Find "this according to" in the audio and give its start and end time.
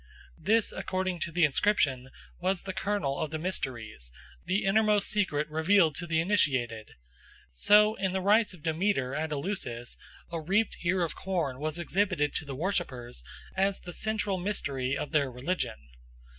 0.39-1.31